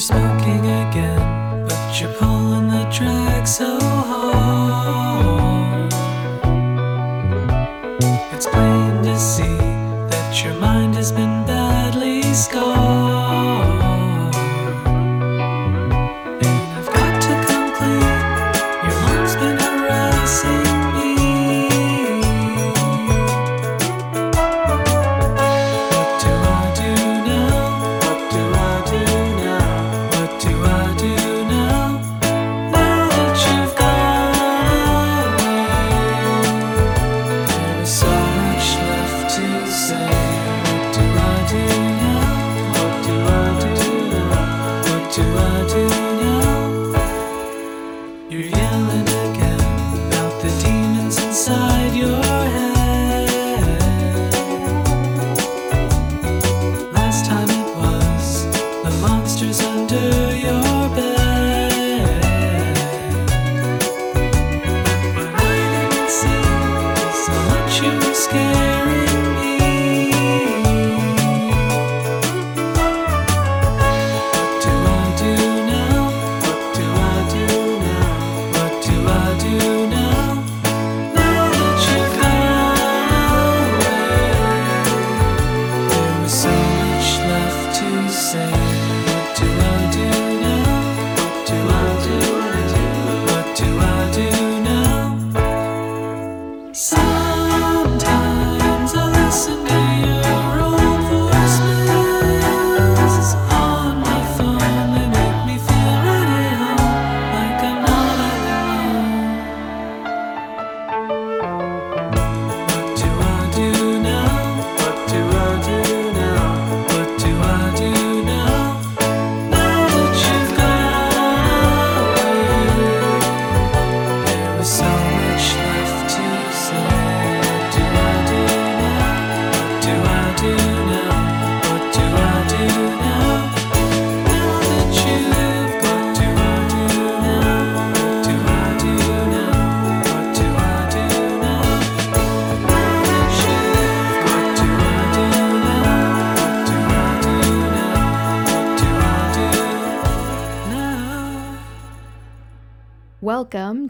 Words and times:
smoking 0.00 0.37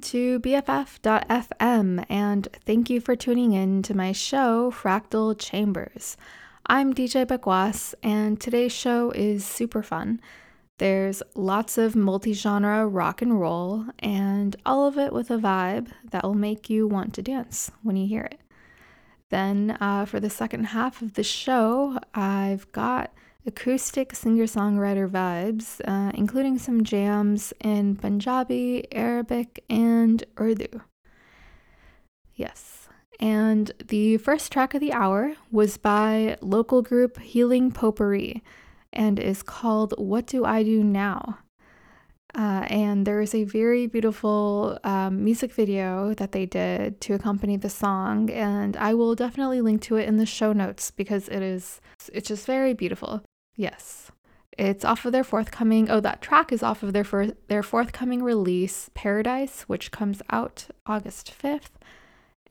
to 0.09 0.41
BFF.fm, 0.41 2.03
and 2.09 2.49
thank 2.65 2.89
you 2.89 2.99
for 2.99 3.15
tuning 3.15 3.53
in 3.53 3.83
to 3.83 3.95
my 3.95 4.11
show, 4.11 4.71
Fractal 4.71 5.39
Chambers. 5.39 6.17
I'm 6.65 6.95
DJ 6.95 7.27
Baqvas, 7.27 7.93
and 8.03 8.41
today's 8.41 8.73
show 8.73 9.11
is 9.11 9.45
super 9.45 9.83
fun. 9.83 10.23
There's 10.79 11.23
lots 11.35 11.77
of 11.77 11.95
multi 11.95 12.33
genre 12.33 12.87
rock 12.87 13.21
and 13.21 13.39
roll, 13.39 13.85
and 13.99 14.57
all 14.65 14.87
of 14.87 14.97
it 14.97 15.13
with 15.13 15.31
a 15.31 15.37
vibe 15.37 15.89
that 16.11 16.25
will 16.25 16.33
make 16.33 16.71
you 16.71 16.89
want 16.89 17.13
to 17.13 17.23
dance 17.23 17.71
when 17.83 17.97
you 17.97 18.09
hear 18.09 18.23
it. 18.23 18.41
Then, 19.29 19.77
uh, 19.79 20.07
for 20.07 20.21
the 20.21 20.31
second 20.31 20.69
half 20.69 21.03
of 21.03 21.15
the 21.15 21.23
show, 21.23 21.99
I've 22.15 22.73
got 22.73 23.13
acoustic 23.49 24.15
singer 24.15 24.45
songwriter 24.45 25.09
vibes, 25.09 25.81
uh, 25.87 26.13
including 26.15 26.59
some 26.59 26.85
jams 26.85 27.55
in 27.61 27.97
Punjabi, 27.97 28.87
Arabic, 28.93 29.65
and 29.71 30.23
Urdu. 30.39 30.83
Yes. 32.35 32.89
And 33.19 33.73
the 33.89 34.19
first 34.19 34.53
track 34.53 34.75
of 34.75 34.81
the 34.81 34.93
hour 34.93 35.35
was 35.51 35.79
by 35.79 36.37
local 36.41 36.83
group 36.83 37.19
Healing 37.19 37.73
Potpourri 37.73 38.43
and 38.93 39.19
is 39.19 39.43
called 39.43 39.95
What 39.97 40.27
Do 40.27 40.45
I 40.45 40.63
Do 40.63 40.85
Now? 40.85 41.39
Uh, 42.35 42.67
and 42.69 43.07
there 43.07 43.23
is 43.23 43.35
a 43.35 43.45
very 43.45 43.87
beautiful 43.87 44.79
um, 44.85 45.25
music 45.25 45.53
video 45.53 46.13
that 46.15 46.33
they 46.33 46.45
did 46.45 47.01
to 47.01 47.15
accompany 47.15 47.57
the 47.57 47.71
song, 47.71 48.31
and 48.31 48.77
I 48.77 48.93
will 48.93 49.15
definitely 49.15 49.63
link 49.63 49.81
to 49.83 49.97
it 49.97 50.07
in 50.07 50.19
the 50.19 50.27
show 50.27 50.53
notes 50.53 50.91
because 50.91 51.29
it 51.29 51.43
is 51.43 51.81
it's 52.13 52.29
just 52.29 52.47
very 52.47 52.75
beautiful. 52.75 53.23
Yes, 53.59 54.13
it's 54.57 54.85
off 54.85 55.05
of 55.05 55.11
their 55.11 55.25
forthcoming. 55.25 55.91
Oh, 55.91 55.99
that 55.99 56.23
track 56.23 56.53
is 56.53 56.63
off 56.63 56.85
of 56.85 56.93
their 56.93 57.03
fir- 57.03 57.35
their 57.49 57.65
forthcoming 57.65 58.23
release, 58.23 58.89
Paradise, 58.95 59.63
which 59.63 59.91
comes 59.91 60.23
out 60.31 60.69
August 60.87 61.33
fifth. 61.33 61.77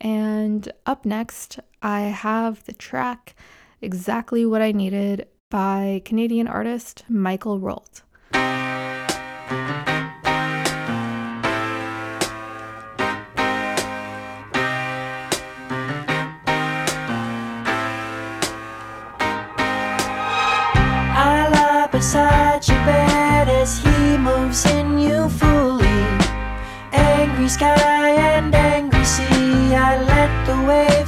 And 0.01 0.69
up 0.85 1.05
next, 1.05 1.61
I 1.81 2.01
have 2.01 2.65
the 2.65 2.73
track 2.73 3.37
"Exactly 3.81 4.45
What 4.45 4.61
I 4.61 4.73
Needed" 4.73 5.29
by 5.49 6.01
Canadian 6.03 6.45
artist 6.45 7.05
Michael 7.07 7.57
Rault. 7.57 8.01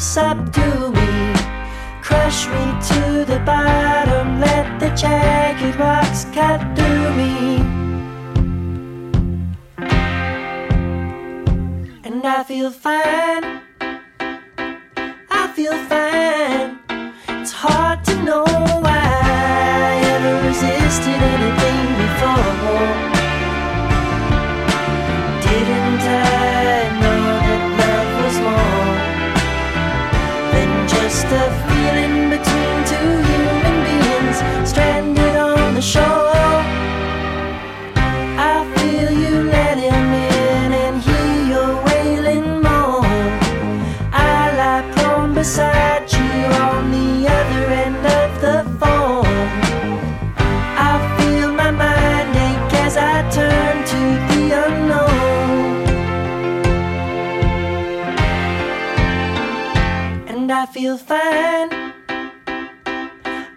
Subdue 0.09 0.91
me. 0.91 1.33
Crush 2.01 2.47
me 2.47 2.65
to 2.89 3.25
the 3.31 3.39
bottom, 3.45 4.39
let 4.39 4.79
the 4.79 4.89
jagged 4.95 5.75
rocks 5.75 6.25
cut 6.33 6.59
through 6.75 7.13
me. 7.21 7.57
And 12.03 12.25
I 12.25 12.43
feel 12.43 12.71
fine. 12.71 13.61
I 15.29 15.43
feel 15.55 15.77
fine. 15.91 16.79
It's 17.41 17.51
hard 17.51 18.03
to 18.05 18.15
know 18.23 18.45
why 18.85 19.05
I 19.85 19.91
ever 20.13 20.47
resisted 20.47 21.19
anything 21.35 21.85
before. 22.01 22.98
Just 31.29 31.68
feel 60.79 60.97
fine. 60.97 61.69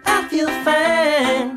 I 0.05 0.27
feel 0.29 0.49
fine. 0.65 1.52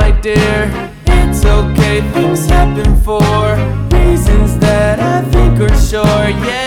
My 0.00 0.10
dear. 0.20 0.58
It's 1.06 1.44
okay, 1.44 2.00
things 2.12 2.46
happen 2.46 2.90
for 3.06 3.22
reasons 3.96 4.58
that 4.58 4.96
I 5.00 5.16
think 5.32 5.54
are 5.66 5.78
sure. 5.90 6.28
Yeah, 6.46 6.65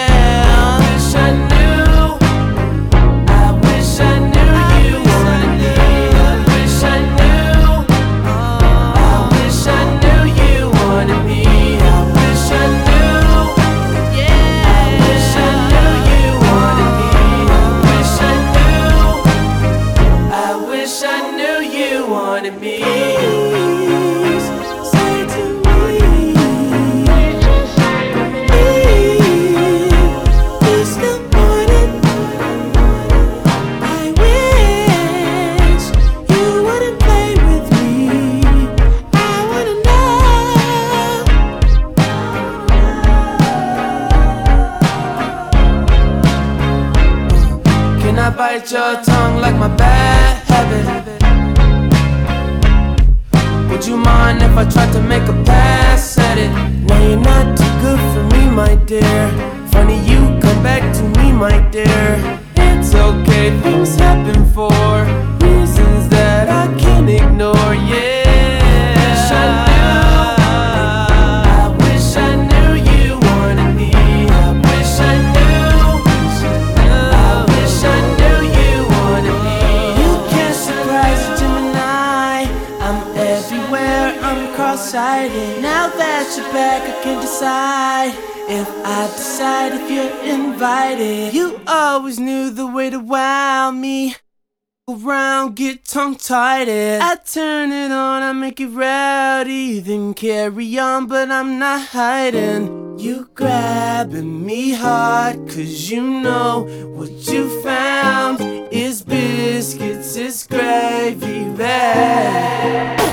tongue 96.30 96.68
tied. 96.68 96.70
I 97.02 97.16
turn 97.26 97.72
it 97.72 97.92
on, 97.92 98.22
I 98.22 98.32
make 98.34 98.60
it 98.60 98.68
rowdy, 98.68 99.80
then 99.80 100.14
carry 100.14 100.78
on, 100.78 101.08
but 101.08 101.32
I'm 101.32 101.58
not 101.58 101.88
hiding. 101.88 102.98
You 103.00 103.30
grabbing 103.34 104.46
me 104.46 104.74
hard, 104.74 105.48
cause 105.48 105.90
you 105.90 106.02
know 106.02 106.68
what 106.96 107.12
you 107.32 107.62
found 107.64 108.42
is 108.72 109.02
biscuits, 109.02 110.16
is 110.18 110.46
gravy 110.46 111.50
bag. 111.56 113.09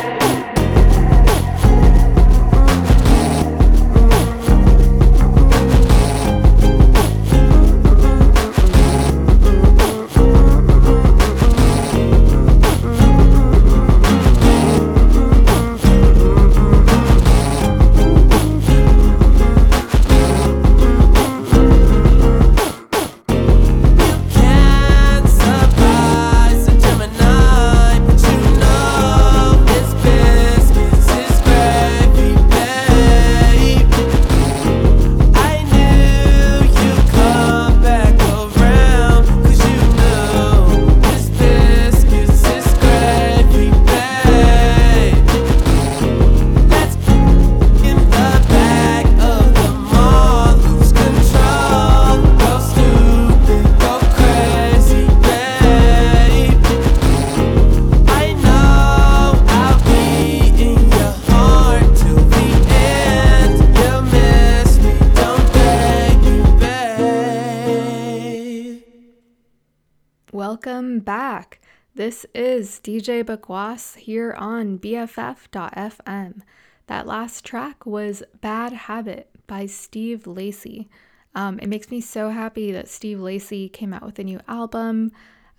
This 71.96 72.26
is 72.34 72.78
DJ 72.84 73.24
Baqvas 73.24 73.96
here 73.96 74.34
on 74.34 74.78
BFF.fm. 74.78 76.42
That 76.88 77.06
last 77.06 77.42
track 77.42 77.86
was 77.86 78.22
Bad 78.42 78.74
Habit 78.74 79.30
by 79.46 79.64
Steve 79.64 80.26
Lacy. 80.26 80.90
Um, 81.34 81.58
it 81.58 81.68
makes 81.68 81.90
me 81.90 82.02
so 82.02 82.28
happy 82.28 82.70
that 82.70 82.90
Steve 82.90 83.18
Lacy 83.18 83.70
came 83.70 83.94
out 83.94 84.02
with 84.02 84.18
a 84.18 84.24
new 84.24 84.40
album. 84.46 85.10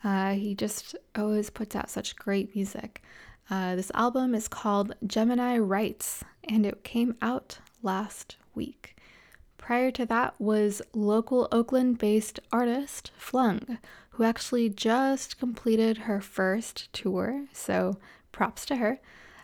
Uh, 0.04 0.34
he 0.34 0.54
just 0.54 0.96
always 1.16 1.50
puts 1.50 1.76
out 1.76 1.90
such 1.90 2.16
great 2.16 2.54
music. 2.54 3.02
Uh, 3.50 3.76
this 3.76 3.90
album 3.96 4.36
is 4.36 4.48
called 4.48 4.94
Gemini 5.08 5.58
Rights 5.58 6.24
and 6.44 6.68
it 6.68 6.84
came 6.84 7.16
out 7.20 7.58
last 7.82 8.36
week. 8.54 8.96
Prior 9.68 9.92
to 9.92 10.06
that 10.06 10.34
was 10.40 10.82
local 10.94 11.50
Oakland 11.52 11.98
based 11.98 12.40
artist 12.54 13.12
Flung, 13.18 13.80
who 14.12 14.24
actually 14.24 14.70
just 14.70 15.38
completed 15.40 15.98
her 15.98 16.22
first 16.22 16.88
tour, 16.94 17.48
so 17.52 17.98
props 18.32 18.66
to 18.68 18.78
her. 18.78 19.02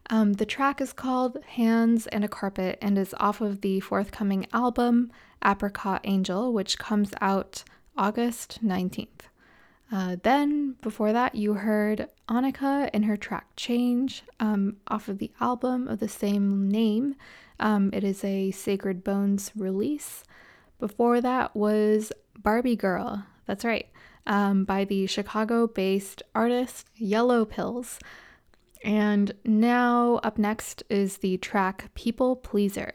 Um, 0.09 0.31
the 0.31 0.45
track 0.45 0.79
is 0.79 0.93
called 0.93 1.43
Hands 1.43 2.07
and 2.07 2.23
a 2.23 2.29
Carpet 2.29 2.79
and 2.81 2.97
is 2.97 3.13
off 3.19 3.41
of 3.41 3.59
the 3.59 3.81
forthcoming 3.81 4.47
album 4.53 5.11
Apricot 5.43 5.99
Angel, 6.05 6.53
which 6.53 6.79
comes 6.79 7.11
out 7.19 7.65
August 7.97 8.63
19th. 8.63 9.27
Uh, 9.91 10.15
then, 10.23 10.77
before 10.81 11.11
that, 11.11 11.35
you 11.35 11.55
heard 11.55 12.07
Anika 12.29 12.89
in 12.93 13.03
her 13.03 13.17
track 13.17 13.47
Change 13.57 14.23
um, 14.39 14.77
off 14.87 15.09
of 15.09 15.17
the 15.17 15.31
album 15.41 15.89
of 15.89 15.99
the 15.99 16.07
same 16.07 16.69
name. 16.69 17.15
Um, 17.63 17.91
it 17.93 18.03
is 18.03 18.25
a 18.25 18.51
Sacred 18.51 19.05
Bones 19.05 19.53
release. 19.55 20.25
Before 20.79 21.21
that 21.21 21.55
was 21.55 22.11
Barbie 22.37 22.75
Girl, 22.75 23.25
that's 23.45 23.63
right, 23.63 23.87
um, 24.27 24.65
by 24.65 24.83
the 24.83 25.07
Chicago 25.07 25.65
based 25.65 26.21
artist 26.35 26.89
Yellow 26.97 27.45
Pills. 27.45 27.99
And 28.83 29.31
now, 29.45 30.19
up 30.23 30.37
next 30.37 30.83
is 30.89 31.19
the 31.19 31.37
track 31.37 31.89
People 31.95 32.35
Pleaser 32.35 32.91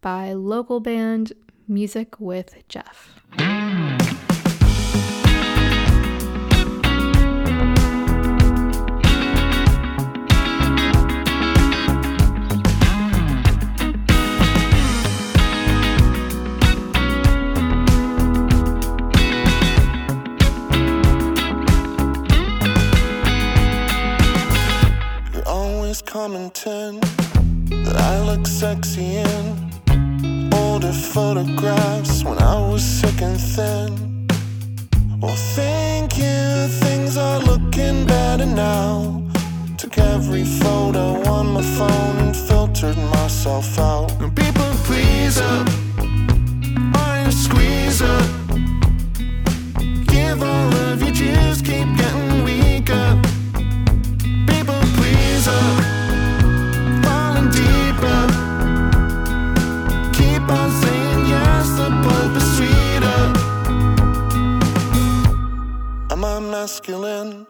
by 0.00 0.32
local 0.32 0.80
band 0.80 1.32
Music 1.68 2.18
with 2.18 2.56
Jeff. 2.68 3.20
commenting 26.02 27.00
that 27.84 27.96
I 27.96 28.20
look 28.24 28.46
sexy 28.46 29.16
in 29.16 30.52
older 30.54 30.92
photographs 30.92 32.24
when 32.24 32.38
I 32.38 32.58
was 32.70 32.82
sick 32.82 33.20
and 33.20 33.40
thin. 33.40 34.26
Well, 35.20 35.36
thank 35.56 36.16
you, 36.18 36.68
things 36.84 37.16
are 37.16 37.40
looking 37.40 38.06
better 38.06 38.46
now. 38.46 39.22
Took 39.76 39.98
every 39.98 40.44
photo 40.44 41.22
on 41.28 41.46
my 41.48 41.62
phone 41.62 42.16
and 42.24 42.36
filtered 42.36 42.96
myself 42.96 43.78
out. 43.78 44.08
People 44.36 44.70
pleaser, 44.86 45.42
uh, 45.42 46.92
I'm 46.94 47.28
a 47.28 47.32
squeezer. 47.32 48.06
Uh, 48.06 48.37
masculine? 66.60 67.46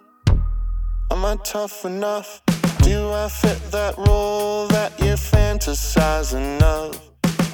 Am 1.11 1.25
I 1.25 1.37
tough 1.43 1.87
enough? 1.87 2.43
Do 2.83 3.11
I 3.11 3.27
fit 3.31 3.59
that 3.71 3.97
role 3.97 4.67
that 4.69 4.93
you're 5.03 5.23
fantasizing 5.35 6.61
of? 6.61 6.87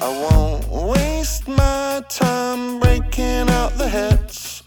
I 0.01 0.09
won't 0.23 0.67
waste 0.91 1.47
my 1.47 2.03
time 2.09 2.81
breaking 2.81 3.47
out 3.59 3.71
the 3.77 3.87
hits. 3.87 4.63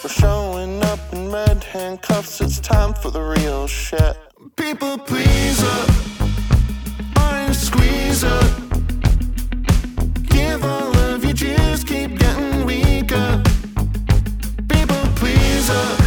We're 0.00 0.16
showing 0.22 0.80
up 0.84 1.00
in 1.12 1.32
red 1.32 1.64
handcuffs, 1.64 2.40
it's 2.40 2.60
time 2.60 2.94
for 2.94 3.10
the 3.10 3.24
real 3.36 3.66
shit. 3.66 4.16
People 4.54 4.96
pleaser, 5.10 5.80
orange 7.20 7.60
squeezer. 7.68 8.42
Give 10.34 10.60
all 10.64 10.96
of 11.10 11.24
your 11.24 11.36
juice, 11.42 11.82
keep 11.82 12.16
getting 12.16 12.64
weaker. 12.64 13.42
People 14.68 15.02
pleaser. 15.20 15.97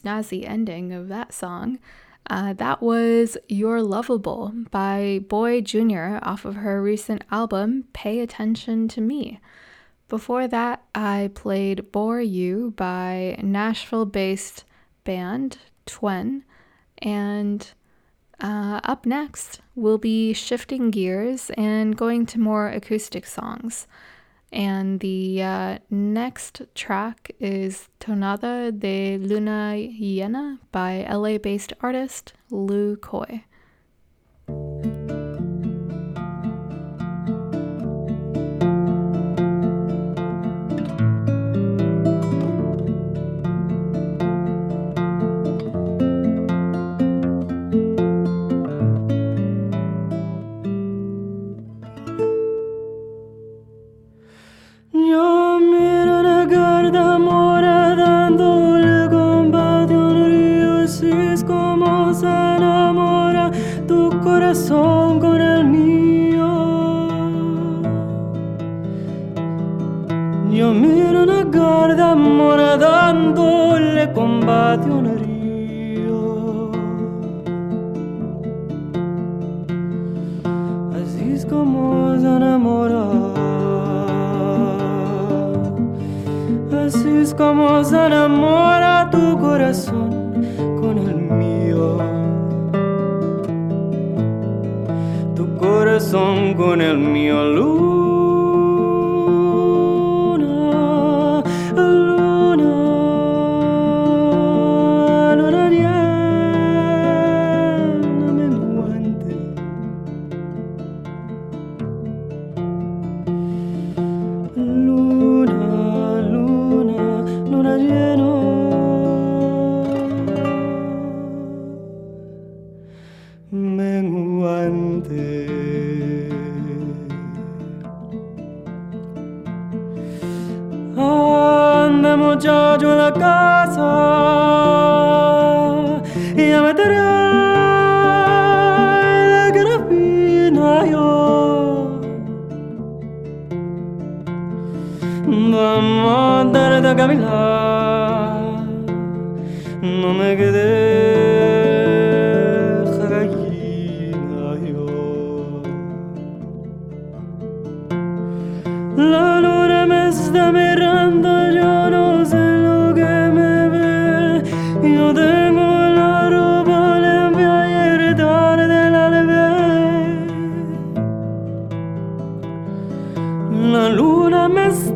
Snazzy 0.00 0.48
ending 0.48 0.92
of 0.92 1.08
that 1.08 1.32
song. 1.32 1.78
Uh, 2.28 2.52
that 2.54 2.82
was 2.82 3.36
You're 3.48 3.82
Lovable 3.82 4.52
by 4.70 5.20
Boy 5.28 5.60
Jr. 5.60 6.18
off 6.22 6.44
of 6.44 6.56
her 6.56 6.82
recent 6.82 7.24
album, 7.30 7.84
Pay 7.92 8.20
Attention 8.20 8.88
to 8.88 9.00
Me. 9.00 9.40
Before 10.08 10.48
that, 10.48 10.84
I 10.94 11.30
played 11.34 11.92
Bore 11.92 12.20
You 12.20 12.72
by 12.76 13.38
Nashville 13.42 14.06
based 14.06 14.64
band 15.04 15.58
Twen. 15.84 16.44
And 16.98 17.68
uh, 18.40 18.80
up 18.84 19.06
next, 19.06 19.60
we'll 19.74 19.98
be 19.98 20.32
shifting 20.32 20.90
gears 20.90 21.50
and 21.56 21.96
going 21.96 22.26
to 22.26 22.40
more 22.40 22.68
acoustic 22.68 23.26
songs. 23.26 23.86
And 24.52 25.00
the 25.00 25.42
uh, 25.42 25.78
next 25.90 26.62
track 26.74 27.32
is 27.40 27.88
Tonada 28.00 28.70
de 28.78 29.18
Luna 29.18 29.74
Llena 29.74 30.58
by 30.72 31.06
LA 31.10 31.38
based 31.38 31.72
artist 31.80 32.32
Lu 32.50 32.96
Coy. 32.96 33.44
Yo 55.06 55.35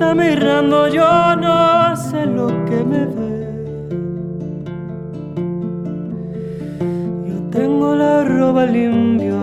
está 0.01 0.14
mirando, 0.14 0.88
yo 0.88 1.36
no 1.36 1.94
sé 1.94 2.24
lo 2.24 2.46
que 2.64 2.82
me 2.90 3.05
ve. 3.05 3.36
Yo 7.28 7.36
tengo 7.51 7.94
la 7.94 8.24
ropa 8.24 8.64
limpia. 8.64 9.38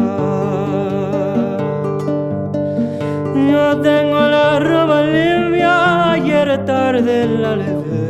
Yo 3.51 3.81
tengo 3.81 4.19
la 4.35 4.59
ropa 4.59 5.03
limpia, 5.03 6.13
ayer 6.13 6.65
tarde 6.65 7.27
la 7.27 7.55
levé. 7.55 8.07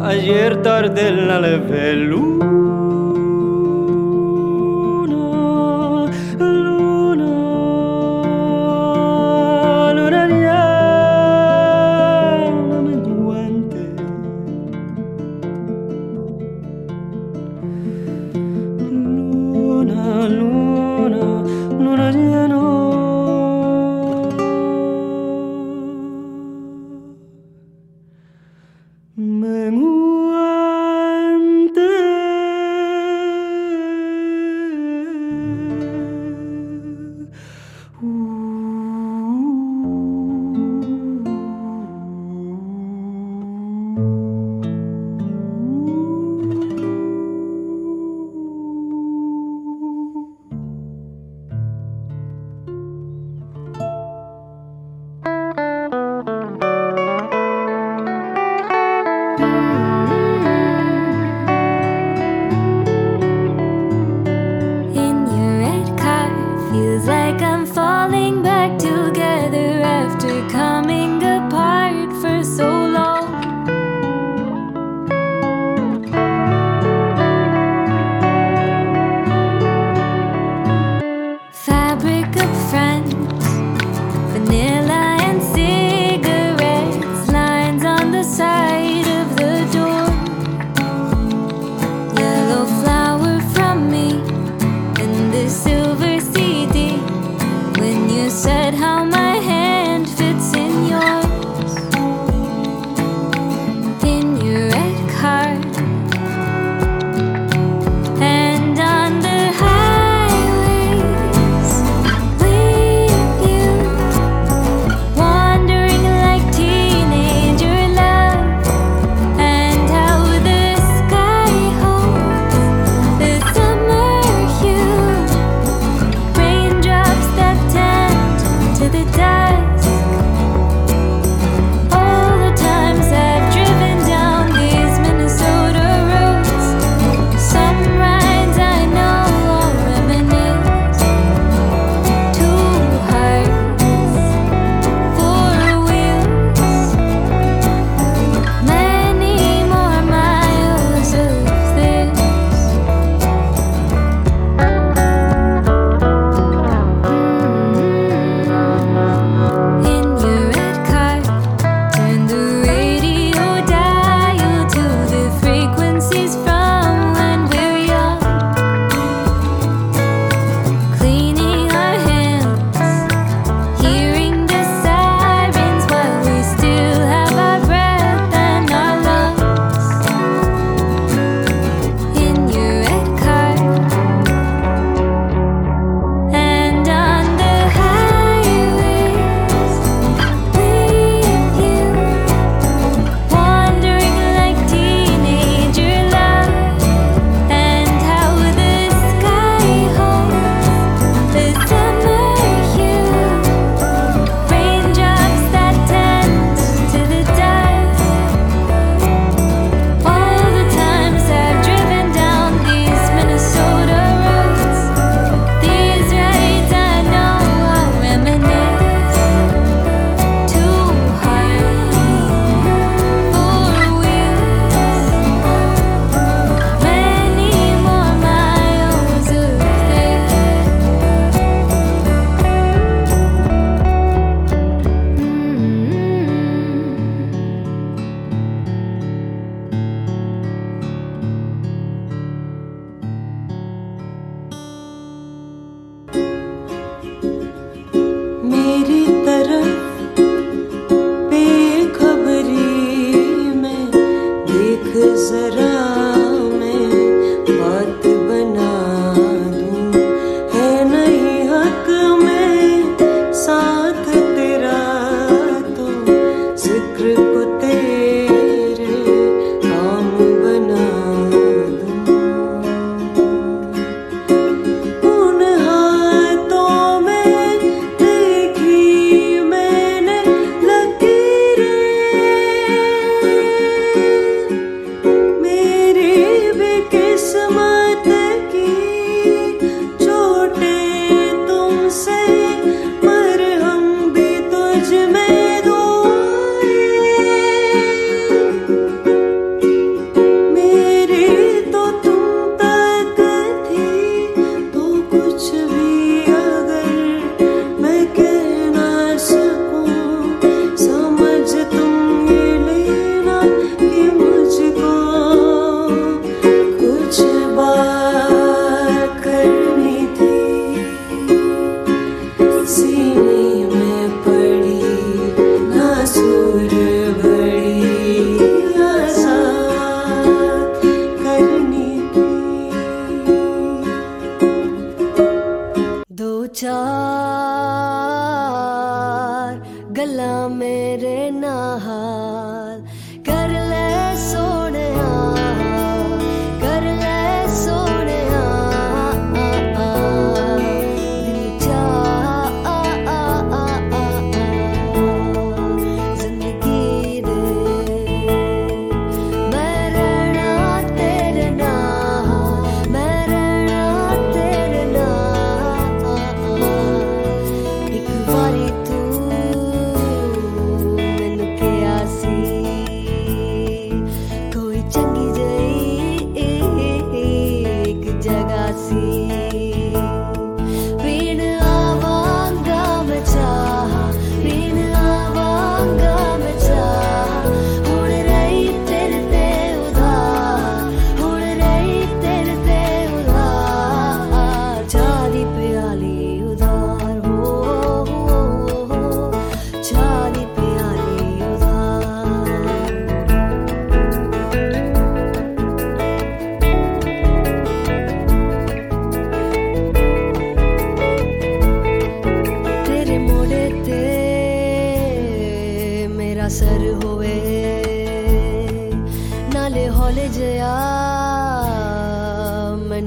Ayer 0.00 0.62
tarde 0.62 1.10
la 1.10 1.40
levé 1.40 1.96
luna, 1.96 2.89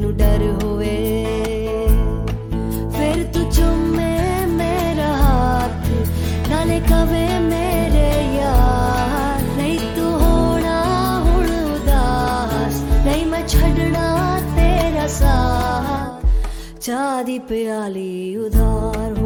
ਮੈਨੂੰ 0.03 0.17
ਡਰ 0.17 0.41
ਹੋਵੇ। 0.53 0.95
ਫਿਰ 2.91 3.23
ਤੂੰ 3.33 3.49
ਚੁੰਮੇ 3.51 4.45
ਮੇਰਾ 4.47 5.11
ਹੱਥ, 5.17 5.87
ਨਾਲੇ 6.49 6.79
ਕਵੇ 6.79 7.27
ਮੇਰੇ 7.39 8.09
ਯਾਰ। 8.35 9.41
ਨਹੀਂ 9.57 9.79
ਤੂੰ 9.95 10.11
ਹੋਣਾ 10.21 10.81
ਹੁਣ 11.19 11.45
ਉਦਾਸ, 11.45 12.81
ਨਹੀਂ 13.05 13.25
ਮੈਂ 13.25 13.47
ਛੱਡਣਾ 13.47 14.39
ਤੇਰਾ 14.55 15.07
ਸਾਥ। 15.09 16.25
ਚਾਹ 16.81 17.23
ਦੀ 17.23 17.39
ਪਿਆਲੀ 17.39 18.35
ਉਧਾਰ 18.37 19.17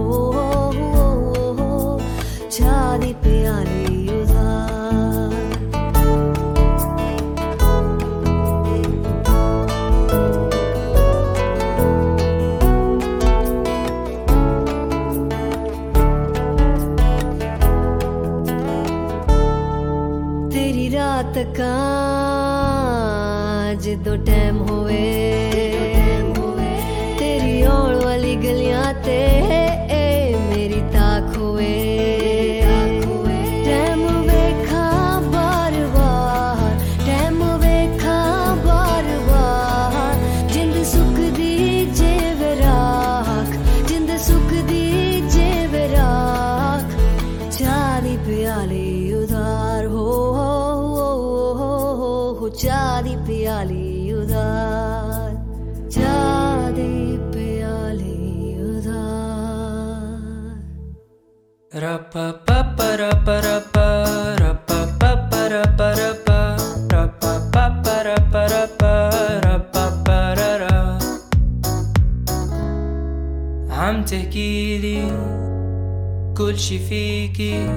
كل 76.67 76.73
شي 76.73 76.79
فيكي 76.79 77.69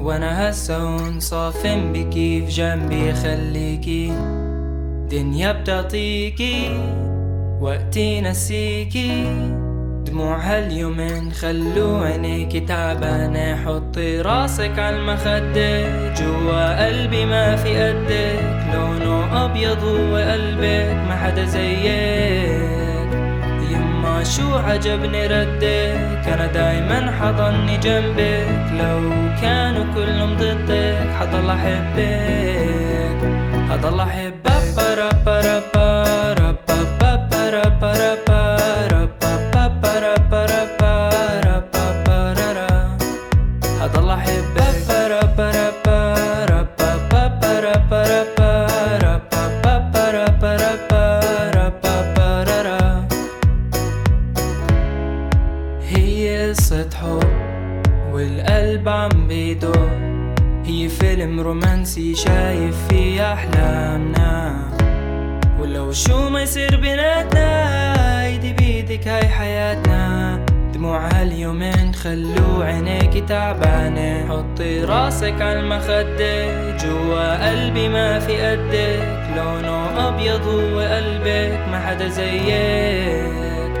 وأنا 0.00 0.50
هسه 0.50 0.76
هون 0.76 1.20
صافن 1.20 1.92
بكي 1.92 2.46
في 2.46 2.48
جنبي 2.48 3.14
خليكي 3.14 4.12
دنيا 5.10 5.52
بتعطيكي 5.52 6.70
وقتي 7.60 8.20
نسيكي 8.20 9.26
دموع 10.06 10.38
هاليومين 10.38 11.32
خلو 11.32 11.96
عينيكي 11.96 12.60
تعبانة. 12.60 13.56
حطي 13.64 14.20
راسك 14.20 14.78
عالمخدة 14.78 16.14
جوا 16.14 16.86
قلبي 16.86 17.24
ما 17.24 17.56
في 17.56 17.82
قدك. 17.82 18.74
لونه 18.74 19.44
أبيض 19.44 19.84
هو 19.84 20.16
قلبك 20.16 20.96
ما 21.08 21.16
حدا 21.16 21.44
زيك. 21.44 22.93
شو 24.24 24.54
عجبني 24.56 25.26
ردك 25.26 26.24
أنا 26.28 26.46
دايما 26.46 27.10
حضني 27.20 27.76
جنبك 27.76 28.72
لو 28.80 29.00
كانوا 29.42 29.84
كلهم 29.94 30.36
ضدك 30.36 31.08
حضل 31.20 31.50
أحبك 31.50 33.18
حضل 33.70 34.00
أحبك 34.00 34.54
رابا 34.98 35.40
رابا 35.40 36.32
رابا 36.40 36.76
بابا 37.00 37.50
رابا 37.50 37.50
رابا 37.50 37.92
رابا 37.92 38.23
يصير 66.54 66.76
بيناتنا 66.80 68.26
ايدي 68.26 68.52
بيدك 68.52 69.08
هاي 69.08 69.28
حياتنا. 69.28 70.40
دموع 70.74 71.08
هاليومين 71.08 71.94
خلو 71.94 72.62
عينيكي 72.62 73.20
تعبانة 73.20 74.28
حطي 74.28 74.84
راسك 74.84 75.42
عالمخدة 75.42 76.76
جوا 76.76 77.48
قلبي 77.48 77.88
ما 77.88 78.18
في 78.18 78.36
قدك. 78.46 79.02
لونه 79.36 80.08
أبيض 80.08 80.46
هو 80.46 80.78
قلبك 80.78 81.58
ما 81.70 81.80
حدا 81.86 82.08
زيك. 82.08 83.74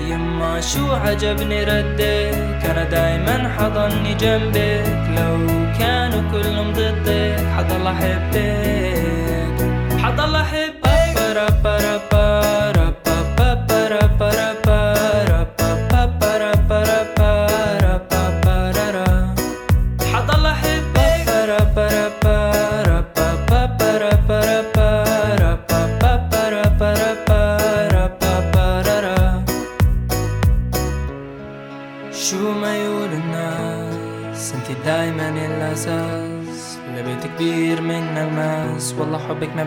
يما 0.00 0.60
شو 0.60 0.92
عجبني 0.92 1.64
ردك 1.64 2.64
أنا 2.70 2.84
دايما 2.84 3.52
حضني 3.58 4.14
جنبك. 4.14 4.84
لو 5.16 5.46
كانوا 5.78 6.22
كلهم 6.32 6.72
ضدك 6.72 7.46
حضل 7.56 7.86
أحبك 7.86 9.08
حضل 10.02 10.36
أحبك 10.36 10.57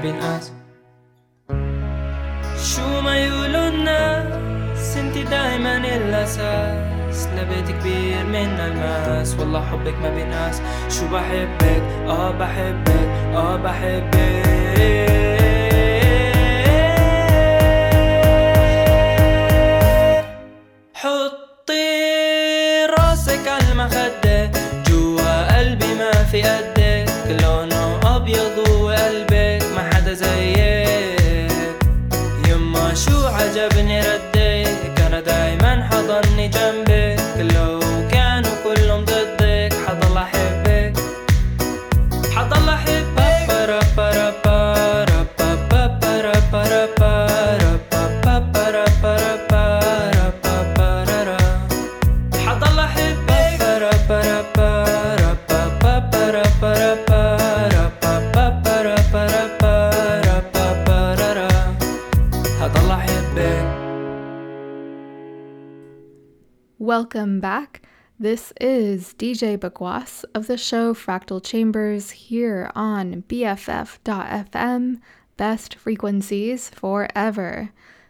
بينقاس 0.01 0.51
شو 2.75 3.01
ما 3.01 3.17
يقولوا 3.17 3.67
الناس 3.69 4.97
انت 4.97 5.17
دايما 5.17 5.77
الاساس 5.77 7.27
لبيت 7.37 7.71
كبير 7.71 8.25
من 8.25 8.59
الماس 8.59 9.35
والله 9.39 9.61
حبك 9.65 9.93
ما 10.03 10.09
بينقاس 10.15 10.61
شو 10.89 11.07
بحبك 11.07 11.81
آه 12.07 12.31
بحبك 12.31 13.09
آه 13.35 13.55
بحبك 13.55 15.40
Welcome 66.97 67.39
back. 67.39 67.83
This 68.19 68.51
is 68.59 69.13
DJ 69.17 69.57
Baqvas 69.57 70.25
of 70.35 70.47
the 70.47 70.57
show 70.57 70.93
Fractal 70.93 71.41
Chambers 71.41 72.11
here 72.11 72.69
on 72.75 73.23
BFF.FM, 73.29 74.99
best 75.37 75.75
frequencies 75.75 76.67
forever. 76.67 77.69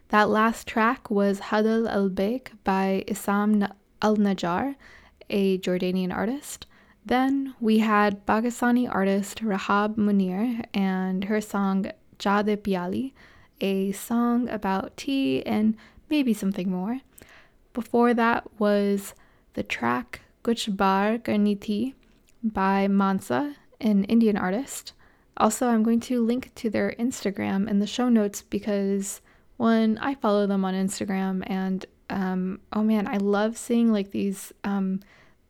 That 0.09 0.31
last 0.31 0.65
track 0.65 1.11
was 1.11 1.39
Hadal 1.39 1.87
Ahbek 1.93 2.53
by 2.63 3.03
Isam 3.07 3.69
al 4.01 4.17
Najjar, 4.17 4.73
a 5.29 5.59
Jordanian 5.59 6.11
artist. 6.11 6.65
Then 7.05 7.53
we 7.59 7.77
had 7.77 8.25
Pakistani 8.25 8.91
artist 8.91 9.43
Rahab 9.43 9.95
Munir 9.95 10.65
and 10.73 11.25
her 11.25 11.39
song 11.39 11.85
Chaa 12.17 12.41
de 12.41 12.57
Peyali, 12.57 13.13
a 13.61 13.91
song 13.91 14.49
about 14.49 14.97
tea 14.97 15.43
and 15.45 15.77
maybe 16.09 16.33
something 16.33 16.71
more. 16.71 17.01
Before 17.73 18.13
that 18.13 18.59
was 18.59 19.13
the 19.53 19.63
track 19.63 20.21
Kuch 20.43 20.75
Baar 20.75 21.17
Karni 21.17 21.93
by 22.43 22.87
Mansa, 22.87 23.55
an 23.79 24.03
Indian 24.05 24.37
artist. 24.37 24.93
Also, 25.37 25.67
I'm 25.67 25.83
going 25.83 25.99
to 26.01 26.23
link 26.23 26.53
to 26.55 26.69
their 26.69 26.93
Instagram 26.99 27.69
in 27.69 27.79
the 27.79 27.87
show 27.87 28.09
notes 28.09 28.41
because 28.41 29.21
one, 29.57 29.97
I 29.99 30.15
follow 30.15 30.47
them 30.47 30.65
on 30.65 30.73
Instagram, 30.73 31.43
and 31.47 31.85
um, 32.09 32.59
oh 32.73 32.83
man, 32.83 33.07
I 33.07 33.17
love 33.17 33.57
seeing 33.57 33.91
like 33.91 34.11
these 34.11 34.51
um, 34.63 35.01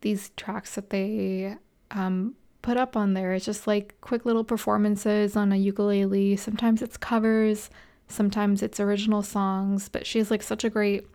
these 0.01 0.31
tracks 0.35 0.75
that 0.75 0.89
they 0.89 1.55
um, 1.91 2.35
put 2.61 2.77
up 2.77 2.95
on 2.95 3.13
there. 3.13 3.33
It's 3.33 3.45
just 3.45 3.67
like 3.67 3.95
quick 4.01 4.25
little 4.25 4.43
performances 4.43 5.35
on 5.35 5.51
a 5.51 5.57
ukulele. 5.57 6.35
Sometimes 6.35 6.81
it's 6.81 6.97
covers, 6.97 7.69
sometimes 8.07 8.61
it's 8.61 8.79
original 8.79 9.23
songs. 9.23 9.89
But 9.89 10.05
she's 10.05 10.29
like 10.29 10.43
such 10.43 10.63
a 10.63 10.69
great 10.69 11.05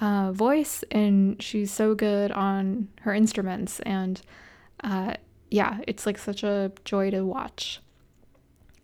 uh, 0.00 0.32
voice, 0.32 0.84
and 0.90 1.40
she's 1.42 1.72
so 1.72 1.94
good 1.94 2.30
on 2.32 2.88
her 3.00 3.14
instruments. 3.14 3.80
And 3.80 4.20
uh, 4.82 5.14
yeah, 5.50 5.78
it's 5.86 6.06
like 6.06 6.18
such 6.18 6.42
a 6.42 6.72
joy 6.84 7.10
to 7.10 7.24
watch. 7.24 7.80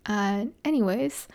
Uh, 0.06 0.46
anyways, 0.64 1.28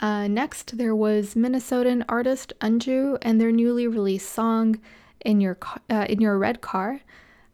uh, 0.00 0.28
next 0.28 0.76
there 0.78 0.94
was 0.94 1.34
Minnesotan 1.34 2.04
artist 2.08 2.52
Anju 2.60 3.18
and 3.22 3.40
their 3.40 3.52
newly 3.52 3.86
released 3.86 4.30
song 4.30 4.80
"In 5.24 5.40
Your 5.40 5.58
uh, 5.90 6.06
In 6.08 6.20
Your 6.20 6.38
Red 6.38 6.60
Car." 6.60 7.00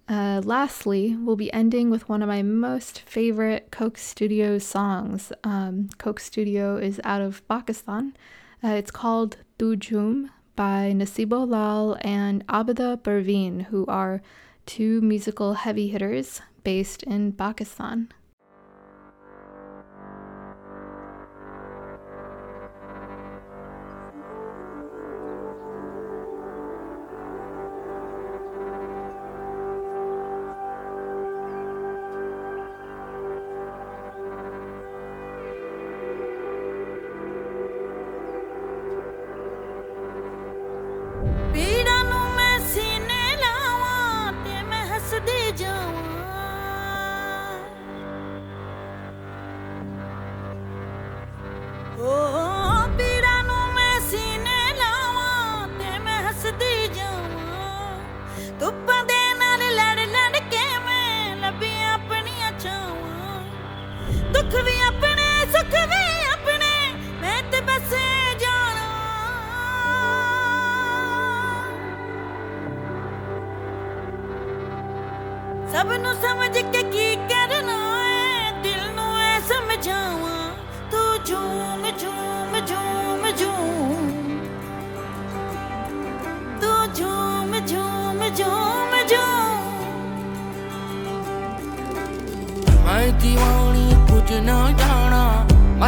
Uh, 0.08 0.40
lastly, 0.42 1.14
we'll 1.16 1.36
be 1.36 1.52
ending 1.52 1.90
with 1.90 2.08
one 2.08 2.22
of 2.22 2.28
my 2.28 2.42
most 2.42 3.00
favorite 3.00 3.70
Coke 3.70 3.98
Studio 3.98 4.56
songs. 4.56 5.32
Um, 5.44 5.90
Coke 5.98 6.18
Studio 6.18 6.76
is 6.78 6.98
out 7.04 7.20
of 7.20 7.46
Pakistan. 7.46 8.16
It's 8.62 8.90
called 8.90 9.36
Tu 9.58 9.76
Jhoom 9.76 10.30
by 10.58 10.92
Naseebo 10.92 11.48
Lal 11.48 11.96
and 12.00 12.44
Abida 12.48 13.00
Parveen, 13.00 13.66
who 13.66 13.86
are 13.86 14.20
two 14.66 15.00
musical 15.00 15.54
heavy 15.54 15.86
hitters 15.86 16.40
based 16.64 17.04
in 17.04 17.30
Pakistan. 17.30 18.10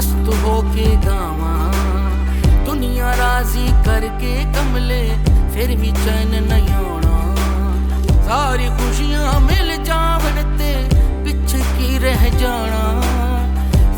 मस्त 0.01 0.29
होके 0.43 0.85
गावा। 0.97 1.55
दुनिया 2.65 3.09
राज़ी 3.15 3.67
करके 3.87 4.33
कमले, 4.55 5.01
फिर 5.53 5.75
भी 5.81 5.91
चैन 5.93 6.31
नहीं 6.45 6.77
आना। 6.77 7.17
सारी 8.29 8.69
खुशियाँ 8.79 9.41
मिल 9.41 9.69
जावन 9.85 10.39
ते 10.59 10.73
पिछ 11.25 11.53
की 11.75 11.99
रह 11.99 12.25
जाना। 12.39 12.83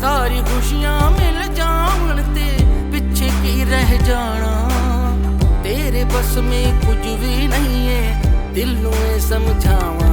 सारी 0.03 0.41
खुशियाँ 0.43 0.99
मिल 1.11 1.39
जावन 1.55 2.21
ते 2.35 2.49
पिछ 2.91 3.19
की 3.39 3.55
रह 3.71 3.97
जाना। 4.03 4.53
तेरे 5.63 6.03
बस 6.05 6.35
में 6.49 6.81
कुछ 6.81 7.07
भी 7.23 7.47
नहीं 7.47 7.85
है, 7.87 8.03
दिल 8.53 8.75
नु 8.83 8.93
समझावा। 9.29 10.12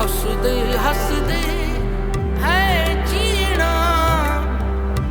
हंसदे 0.00 0.52
हंसदे 0.82 1.40
है 2.42 2.60
जीना। 3.06 3.72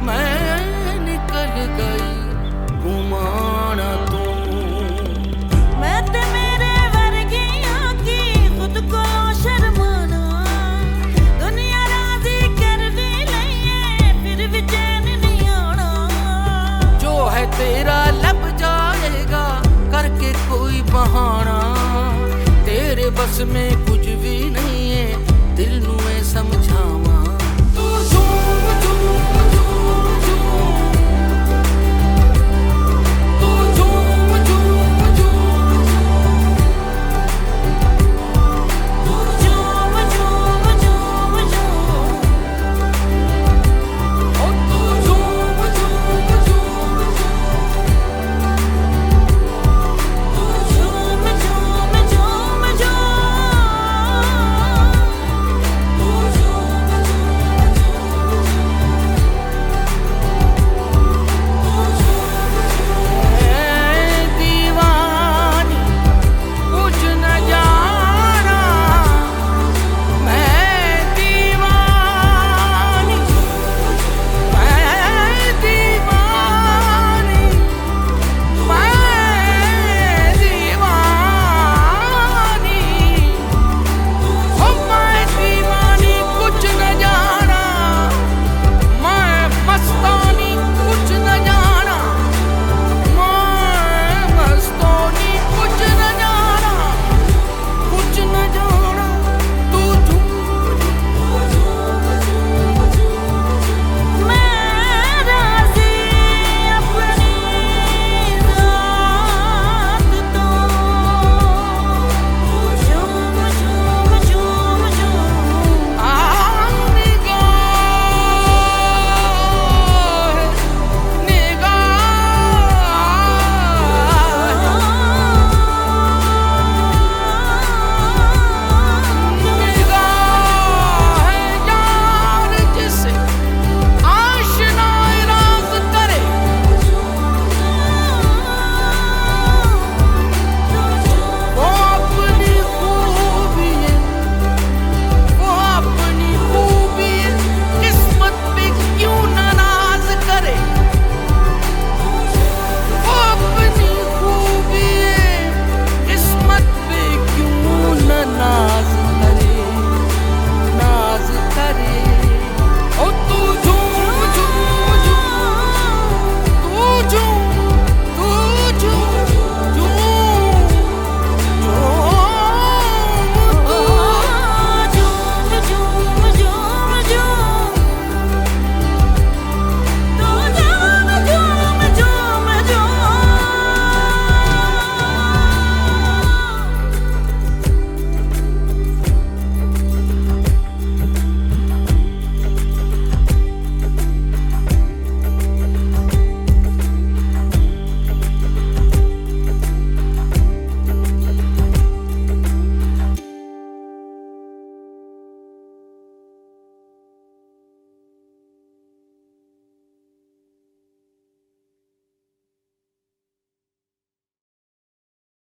मैं 0.06 0.96
निकल 1.00 1.52
गई 1.80 2.08
घुमाना 2.80 3.90
मैं 5.82 6.00
दुनिया 11.42 11.84
फिर 14.24 14.40
भी 14.48 14.62
आना। 15.58 15.90
जो 16.98 17.14
है 17.28 17.46
तेरा 17.52 18.00
लब 18.24 18.42
जाएगा 18.58 19.46
करके 19.94 20.34
कोई 20.50 20.82
बहाना। 20.92 21.60
तेरे 22.66 23.10
बस 23.12 23.36
में 23.52 23.70
कुछ 23.86 23.99